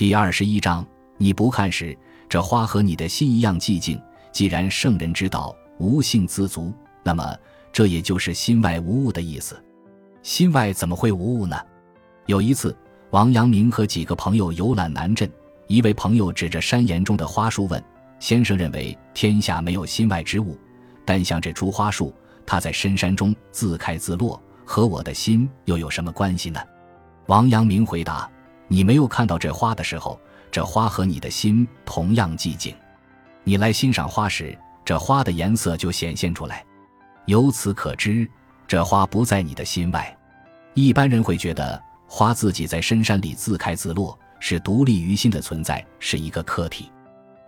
[0.00, 0.82] 第二十一章，
[1.18, 1.94] 你不看时，
[2.26, 4.00] 这花和你的心一样寂静。
[4.32, 7.36] 既然圣人之道无性自足，那么
[7.70, 9.62] 这也就是心外无物的意思。
[10.22, 11.54] 心外怎么会无物呢？
[12.24, 12.74] 有一次，
[13.10, 15.30] 王阳明和几个朋友游览南镇，
[15.66, 17.84] 一位朋友指着山岩中的花树问
[18.18, 20.56] ：“先生认为天下没有心外之物，
[21.04, 22.10] 但像这株花树，
[22.46, 26.58] 它在深山中自开自落，和我的心又有什么关系呢？”
[27.28, 28.26] 王阳明回答。
[28.72, 30.18] 你没有看到这花的时候，
[30.48, 32.72] 这花和你的心同样寂静。
[33.42, 36.64] 你来欣赏花时，这花的颜色就显现出来。
[37.26, 38.30] 由此可知，
[38.68, 40.16] 这花不在你的心外。
[40.74, 46.92] 一般人会觉得花自己在深山里自开自落，是独立于心的存在，是一个客体。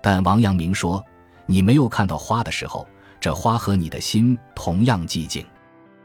[0.00, 1.04] 但王阳明说，
[1.44, 2.88] 你没有看到花的时候，
[3.20, 5.44] 这花和你的心同样寂静。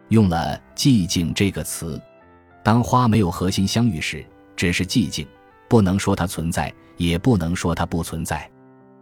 [0.09, 2.01] 用了“寂静”这个词，
[2.61, 4.25] 当花没有和心相遇时。
[4.55, 5.27] 只是寂静，
[5.67, 8.49] 不能说它存在，也不能说它不存在。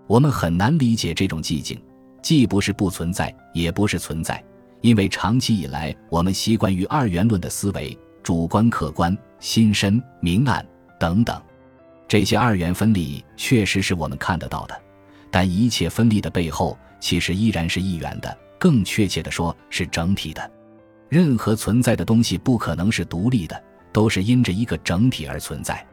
[0.08, 1.82] 我们很难理解这种寂静，
[2.22, 4.44] 既不是不存在，也不是存在，
[4.82, 10.66] 因为长期以来我们习惯于二元论的思维，主观、客观、心深、明暗
[11.00, 11.42] 等等。
[12.08, 14.82] 这些二元分立确实是我们看得到的，
[15.32, 20.52] 但一切分立的背后，其实依然是一元的，更确切的说，是整体的。
[21.10, 23.64] 任何存在的东西不可能是独立的。
[23.94, 25.86] 都是因着一个整体而存在。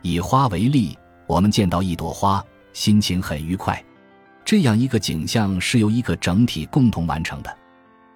[0.00, 3.84] 以花为例，我们见到一朵花，心情很愉快。
[4.42, 7.54] 这样一个景象是由一个整体共同完成的。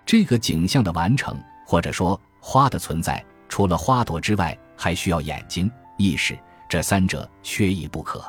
[0.06, 8.24] 这个景象的完成，或者说花的存在，除了花朵之外，还需要眼睛、意识，这三者缺一不可。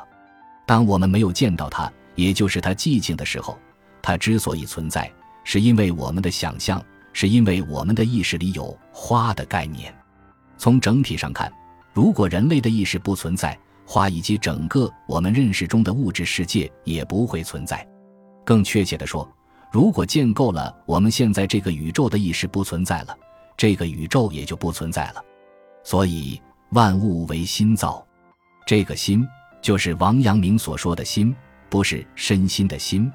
[0.66, 3.58] 当我们没有见到它，也就是它寂静的时候，
[4.02, 5.10] 它之所以存在，
[5.44, 9.94] 是因为我们的想象，是因为我们的意识里有花的概念。
[10.58, 11.52] 从整体上看，
[11.92, 17.86] 如果人类的意识不存在，花以及整个我们认识中的物质世界也不会存在。
[18.44, 19.28] 更确切地说，
[19.70, 23.16] 如果建构了我们现在这个宇宙的意识不存在了，
[23.56, 25.24] 这个宇宙也就不存在了。
[25.84, 26.40] 所以，
[26.70, 28.04] 万物为心造，
[28.66, 29.26] 这个心
[29.62, 31.34] 就是王阳明所说的心，
[31.68, 33.10] 不是身心的心，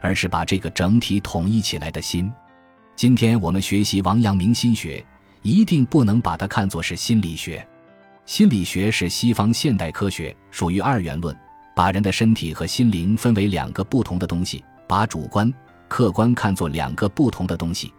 [0.00, 2.32] 而是把这个整体统一起来的心。
[2.94, 5.04] 今天我们学习王阳明心学。
[5.42, 7.66] 一定不能把它看作是心理学，
[8.24, 11.36] 心理学是西方现代科学，属于二元论，
[11.74, 15.52] 把人的身体和心灵分为两个不同的东西，把主观、
[15.88, 17.92] 客观看作两个不同的东西。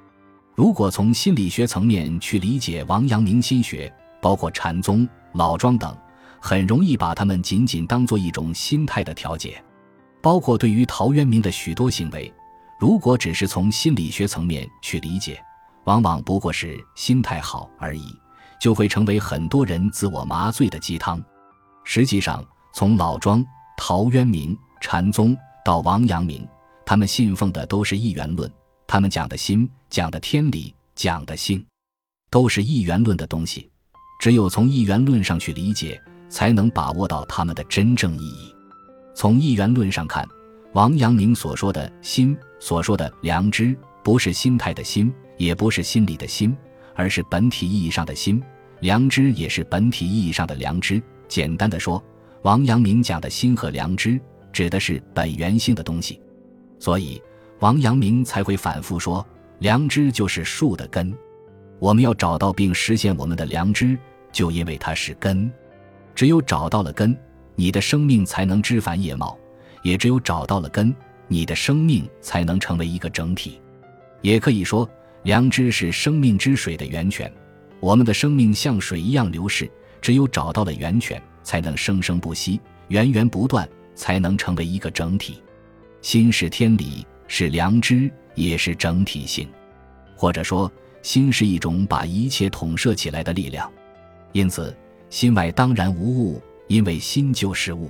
[0.56, 5.98] 如果从心理学层面去理解王阳明心学，包括禅宗、老庄等，
[6.40, 9.62] 很容易把他们仅仅当做一种心态的调节。
[10.22, 12.34] 包括对于陶渊明的许多行为，
[12.80, 15.44] 如果只是从心理学层面去理解。
[15.86, 18.16] 往往不过是心态好而已，
[18.60, 21.24] 就会成为很多人自我麻醉的鸡汤。
[21.84, 23.46] 实际上，从老庄、
[23.78, 25.36] 陶渊明、禅宗
[25.66, 26.48] 到王阳明，
[26.86, 28.50] 他们信奉的都是一元论。
[28.88, 31.66] 他们讲的心、讲的天理、讲的性，
[32.30, 33.70] 都是一元论的东西。
[34.20, 38.56] 只有从一元论上去理解，才能把握到他们的真正意义。
[39.14, 40.26] 从一元论上看，
[40.74, 45.14] 王阳明所说的心，所说的良知，不是心态的心。
[45.38, 46.56] 也不是心里的心，
[46.96, 48.42] 而是本体意义上的心。
[48.80, 51.02] 良知也是本体意义上的良知。
[51.28, 52.04] 简单的说，
[52.42, 54.20] 王阳明讲的心和良知，
[54.52, 56.22] 指的是本源性的东西。
[56.80, 57.22] 所以，
[57.60, 59.26] 王阳明才会反复说，
[59.60, 61.16] 良知就是树的根。
[61.80, 63.98] 我们要找到并实现我们的良知，
[64.32, 65.50] 就因为它是根。
[66.14, 67.18] 只有找到了根，
[67.56, 69.38] 你的生命才能枝繁叶茂；
[69.82, 70.94] 也只有找到了根，
[71.28, 73.62] 你的生命才能成为一个整体。
[74.22, 74.90] 也可以说。
[75.24, 77.32] 良知是生命之水的源泉，
[77.80, 79.70] 我们的生命像水一样流逝，
[80.02, 85.42] 只有找到了源泉，才能生生不息，源源不断，才能成为一个整体。
[86.02, 89.48] 心是天理，是良知，也是整体性，
[90.14, 90.70] 或者说，
[91.02, 93.72] 心是一种把一切统摄起来的力量。
[94.34, 94.76] 因此，
[95.10, 97.90] 心外当然无物，因为心就是物。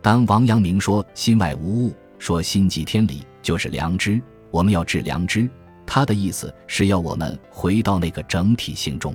[0.00, 4.18] 当王阳明说心外无物，说心即天理，就是良知，
[4.50, 5.46] 我们要治良知。
[5.86, 9.14] 他的意思是要我们回到那个整体性中。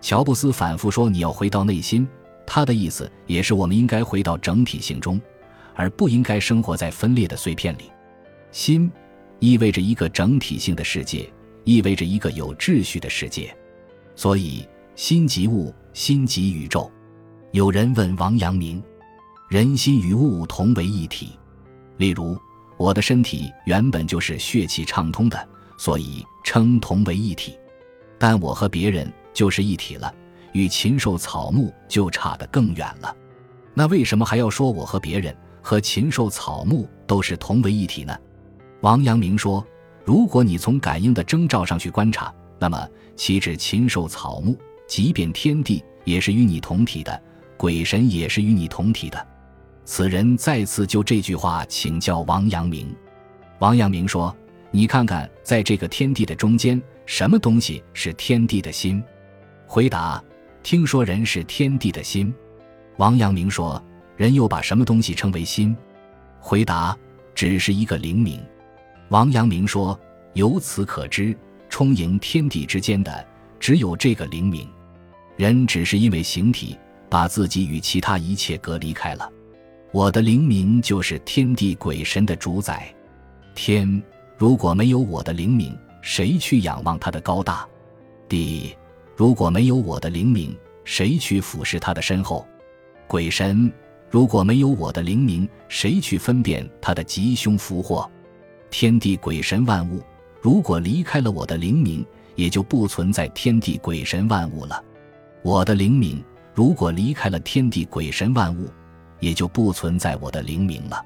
[0.00, 2.06] 乔布斯反复说：“你要回到内心。”
[2.46, 5.18] 他的意思也是我们应该回到整体性中，
[5.74, 7.90] 而不应该生活在分裂的碎片里。
[8.52, 8.92] 心
[9.38, 11.32] 意味着一个整体性的世界，
[11.64, 13.56] 意味着一个有秩序的世界。
[14.14, 16.90] 所以，心即物，心即宇宙。
[17.52, 18.82] 有人问王阳明
[19.48, 21.38] ：“人心与物同为一体？”
[21.96, 22.36] 例如，
[22.76, 25.48] 我的身体原本就是血气畅通的。
[25.76, 27.58] 所以称同为一体，
[28.18, 30.14] 但我和别人就是一体了，
[30.52, 33.14] 与禽兽草木就差得更远了。
[33.74, 38.16] 那为什么还要说我和别人和禽兽草木都是同为一体呢？
[38.80, 39.66] 王阳明说
[40.04, 44.56] ：“如果你从感应的征兆上去观察，那么岂止禽兽草木，
[44.86, 47.20] 即便天地也是与你同体的，
[47.56, 49.26] 鬼神也是与你同体的。”
[49.86, 52.94] 此人再次就这句话请教王阳明。
[53.58, 54.34] 王阳明说
[54.74, 59.00] ：“你看看，在这个天地的中间，什么东西是天地的心？”
[59.68, 60.20] 回答
[60.64, 62.34] ：“听说人是天地的心。”
[62.98, 63.80] 王阳明说
[64.18, 65.76] ：“人又把什么东西称为心？”
[66.40, 66.96] 回答
[67.36, 68.42] ：“只是一个灵明。”
[69.10, 69.96] 王阳明说
[70.34, 71.38] ：“由此可知，
[71.68, 73.24] 充盈天地之间的
[73.60, 74.68] 只有这个灵明。
[75.36, 76.76] 人只是因为形体，
[77.08, 79.30] 把自己与其他一切隔离开了。
[79.92, 82.92] 我的灵明就是天地鬼神的主宰。
[83.54, 84.02] 天
[84.36, 87.66] 如果没有我的灵明，谁去仰望它的高大？
[88.28, 88.74] 地
[89.16, 92.46] 如果没有我的灵明，谁去俯视它的身后？
[93.06, 93.72] 鬼神
[94.10, 98.10] 如果没有我的灵明，谁去分辨他的吉凶福祸？
[98.70, 100.02] 天地鬼神万物，
[100.40, 102.04] 如果离开了我的灵明，
[102.34, 104.82] 也就不存在天地鬼神万物了。
[105.42, 108.68] 我的灵明如果离开了天地鬼神万物，
[109.20, 111.04] 也就不存在我的灵明了。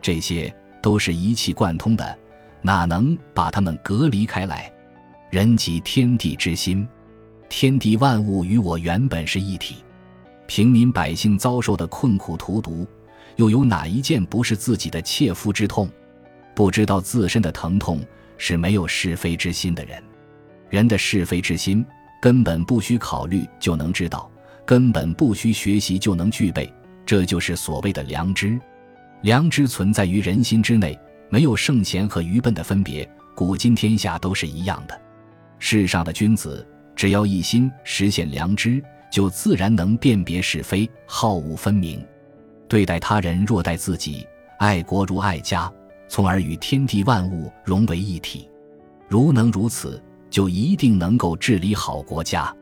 [0.00, 2.18] 这些都是一气贯通的，
[2.62, 4.72] 哪能把他们隔离开来？
[5.30, 6.86] 人即天地之心，
[7.48, 9.76] 天地万物与我原本是一体。
[10.46, 12.86] 平民百姓遭受的困苦荼毒，
[13.36, 15.88] 又有哪一件不是自己的切肤之痛？
[16.54, 18.00] 不知道自身的疼痛
[18.36, 20.02] 是没有是非之心的人。
[20.68, 21.86] 人的是非之心，
[22.20, 24.28] 根本不需考虑就能知道，
[24.66, 26.70] 根本不需学习就能具备。
[27.06, 28.60] 这就是所谓的良知。
[29.22, 30.98] 良知存在于人心之内，
[31.30, 33.08] 没有圣贤和愚笨的分别。
[33.34, 35.00] 古今天下都是一样的。
[35.58, 38.82] 世上的君子，只要一心实现良知。
[39.10, 42.00] 就自然能辨别是非，好恶分明，
[42.68, 44.24] 对待他人若待自己，
[44.60, 45.68] 爱国如爱家，
[46.08, 48.48] 从而与天地万物融为一体。
[49.08, 50.00] 如能如此，
[50.30, 52.54] 就一定能够治理好国家。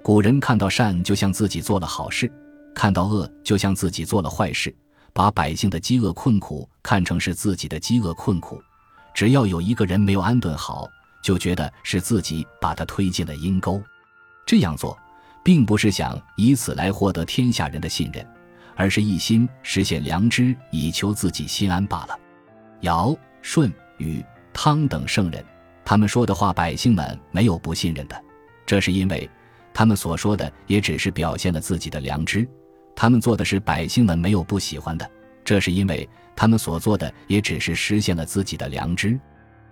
[0.00, 2.28] 古人看到善，就像自己做了好事；
[2.72, 4.72] 看到恶，就像自己做了坏事，
[5.18, 8.62] 把百姓的饥饿困苦看成是自己的饥饿困苦。
[9.12, 10.88] 只要有一个人没有安顿好，
[11.20, 13.82] 就觉得是自己把他推进了阴沟。
[14.46, 14.96] 这样做。
[15.44, 18.26] 并不是想以此来获得天下人的信任，
[18.76, 22.18] 而是一心实现良知，以求自己心安罢了。
[22.82, 24.22] 尧、舜、禹、
[24.52, 25.42] 汤等圣人，
[25.86, 28.24] 他们说的话，百姓们没有不信任的，
[28.66, 29.30] 这是因为
[29.72, 32.44] 他们所说的也只是表现了自己的良知；
[33.00, 35.08] 他们做的是百姓们没有不喜欢的，
[35.44, 39.16] 这是因为他们所做的也只是实现了自己的良知。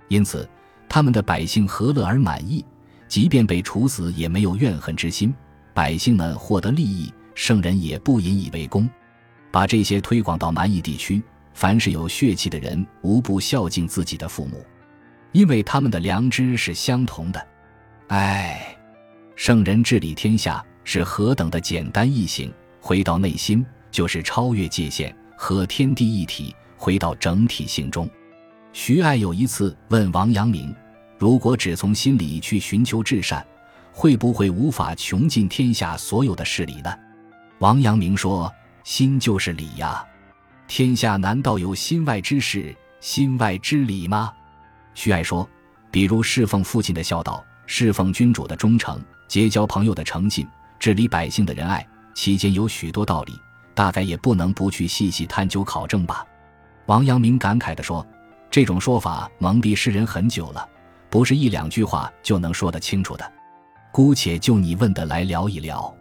[0.06, 0.48] 因此，
[0.88, 2.64] 他们的百姓何乐而满意？
[3.08, 5.34] 即便被处死，也没有怨恨之心。
[5.74, 8.88] 百姓们获得利益，圣人也不引以为功。
[9.50, 11.20] 把这些推广到蛮夷地区，
[11.52, 14.64] 凡是有血气的人，无不孝敬自己的父母，
[15.32, 17.44] 因为他们的良知是相同的。
[18.06, 18.78] 唉，
[19.34, 22.52] 圣人治理天下是何等的简单易行，
[22.86, 28.08] 回到内心就是超越界限，和天地一体，回到整体性中。
[28.72, 30.72] 徐爱有一次问王阳明：
[31.18, 33.44] 如果只从心里去寻求至善？
[33.92, 36.94] 会不会无法穷尽天下所有的事理呢？
[37.58, 38.54] 王阳明说
[38.84, 40.06] ：“心就是理呀，
[40.68, 44.32] 天下难道有心外之事、心外之理吗？”
[44.94, 45.48] 徐爱说
[45.90, 50.46] ：“比如侍奉父亲的孝道，侍奉君主的忠诚，结交朋友的诚信，
[50.78, 51.84] 治理百姓的仁爱，
[52.16, 53.38] 其间有许多道理，
[53.74, 56.26] 大概也不能不去细细探究考证吧。”
[56.86, 58.04] 王阳明感慨地说
[58.50, 60.66] ：“这种说法蒙蔽世人很久了，
[61.10, 63.32] 不是一两句话就能说得清楚的。”
[63.92, 65.94] 姑且就你问的来聊一聊，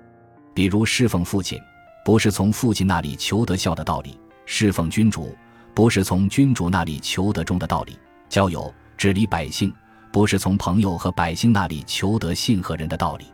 [0.53, 1.59] 比如侍奉父亲，
[2.05, 4.11] 不是从父亲那里求得孝的道理；
[4.45, 5.35] 侍奉君主，
[5.73, 7.93] 不是从君主那里求得忠的道理；
[8.29, 9.73] 交友治理百姓，
[10.13, 13.25] 不是从朋友和百姓那里求得信和人的道理。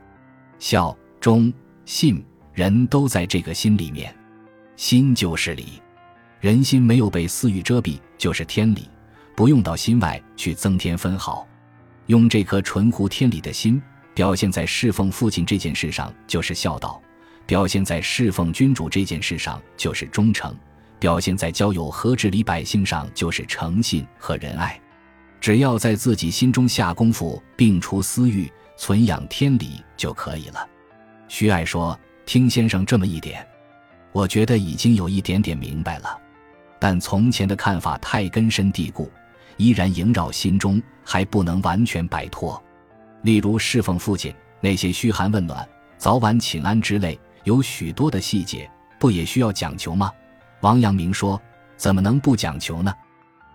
[0.58, 1.52] 孝、忠、
[1.86, 2.24] 信，
[2.54, 4.14] 人都在这个心里面，
[4.76, 5.82] 心就是理，
[6.40, 8.90] 人心没有被私欲遮蔽，就是天理，
[9.36, 11.48] 不用到心外去增添分毫，
[12.08, 13.82] 用这颗纯乎天理的心。
[14.14, 17.02] 表现在侍奉父亲这件事上就是孝道，
[17.46, 20.54] 表现在侍奉君主这件事上就是忠诚，
[21.00, 24.80] 表现在交友和治理百姓上就是诚信和仁爱。
[25.40, 30.70] 只要在自己心中下功夫，摒除私欲，存养天理就可以了。
[31.30, 33.46] 徐爱说：“听先生这么一点，
[34.12, 36.18] 我觉得已经有一点点明白了，
[36.80, 39.12] 但从前的看法太根深蒂固，
[39.58, 42.62] 依然萦绕心中，还不能完全摆脱。”
[43.24, 50.12] 例如侍奉父亲，那些嘘寒问暖、早晚请安之类，有许多的细节，不也需要讲求吗？
[50.62, 51.40] 王阳明说
[51.78, 52.94] ：“怎么能不讲求呢？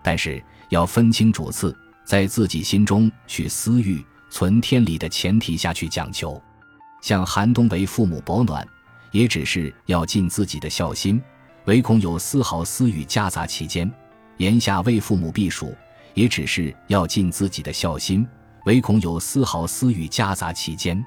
[0.01, 6.41] 但是要分清主次，在自己心中去私欲、存天理的前提下去讲求。
[7.01, 8.67] 像寒冬为父母保暖，
[9.11, 11.21] 也只是要尽自己的孝心，
[11.65, 13.89] 唯恐有丝毫私欲夹杂其间；
[14.37, 15.75] 炎夏为父母避暑，
[16.13, 18.27] 也只是要尽自己的孝心，
[18.65, 21.03] 唯恐有丝毫私欲夹杂其间。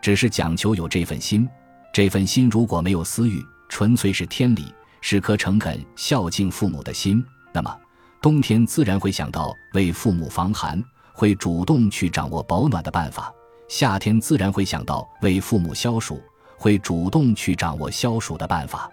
[0.00, 1.48] 只是讲求有这份心，
[1.92, 4.72] 这份心如果没有私欲，纯粹是天理。”
[5.04, 7.76] 是颗诚恳孝敬父母的心，那么
[8.20, 10.80] 冬天自然会想到为父母防寒，
[11.12, 13.24] 会主动去掌握保暖的办法；
[13.68, 16.20] 夏天自然会想到为父母消暑，
[16.56, 18.90] 会主动去掌握消暑的办法。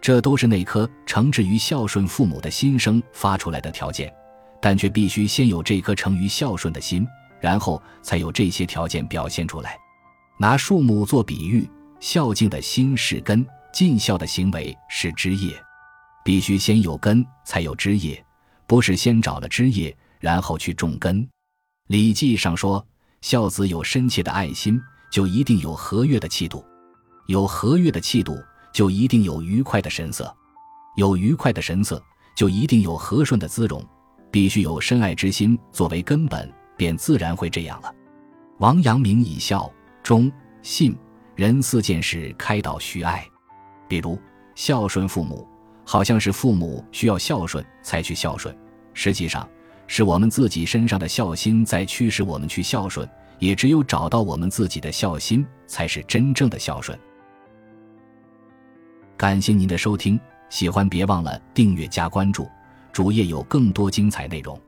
[0.00, 4.12] 这都是那颗诚挚于孝顺父母的心生发出来的条件，
[4.60, 7.06] 但却必须先有这颗诚于孝顺的心，
[7.40, 9.78] 然后才有这些条件表现出来。
[10.38, 11.68] 拿树木做比喻，
[12.00, 13.46] 孝敬的心是根。
[13.72, 15.54] 尽孝的行为是枝叶，
[16.22, 18.22] 必须先有根才有枝叶，
[18.66, 21.22] 不是先找了枝叶然后去种根。
[21.86, 22.86] 《礼记》上说
[23.22, 26.58] ：“孝子有深切的爱心，就一定有和悦的气度；
[27.28, 28.36] 有和悦的气度，
[28.74, 30.24] 就一定有愉快的神色；
[30.96, 32.02] 有愉快的神色，
[32.36, 33.82] 就一定有和顺的姿容。
[34.32, 37.94] 必须有深爱之心作为根本，便自然会这样了。”
[38.58, 40.30] 王阳明以孝、忠、
[40.62, 40.96] 信、
[41.36, 43.24] 仁四件事开导徐爱。
[43.86, 44.18] 比如
[44.56, 45.46] 孝顺父母，
[45.84, 48.56] 好像是父母需要孝顺才去孝顺，
[48.94, 49.48] 实际上
[49.94, 53.06] 是我们自己身上的孝心在驱使我们去孝顺。
[53.38, 56.98] 也只有找到我们自己的孝心，才是真正的孝顺。
[59.18, 60.18] 感谢您的收听，
[60.48, 62.48] 喜欢别忘了订阅加关注，
[62.90, 64.58] 主页有更多精彩内容。